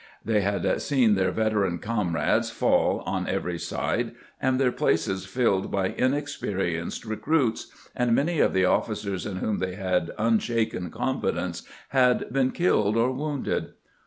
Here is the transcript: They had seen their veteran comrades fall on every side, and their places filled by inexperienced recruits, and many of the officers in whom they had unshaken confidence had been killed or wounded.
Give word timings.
They 0.25 0.41
had 0.41 0.81
seen 0.81 1.13
their 1.13 1.29
veteran 1.29 1.77
comrades 1.77 2.49
fall 2.49 3.01
on 3.05 3.27
every 3.29 3.59
side, 3.59 4.15
and 4.41 4.59
their 4.59 4.71
places 4.71 5.27
filled 5.27 5.69
by 5.69 5.89
inexperienced 5.89 7.05
recruits, 7.05 7.67
and 7.95 8.15
many 8.15 8.39
of 8.39 8.51
the 8.51 8.65
officers 8.65 9.27
in 9.27 9.35
whom 9.35 9.59
they 9.59 9.75
had 9.75 10.09
unshaken 10.17 10.89
confidence 10.89 11.61
had 11.89 12.33
been 12.33 12.49
killed 12.49 12.97
or 12.97 13.11
wounded. 13.11 13.73